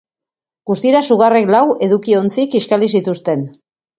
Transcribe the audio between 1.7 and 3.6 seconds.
edukiontzi kiskali zituzten.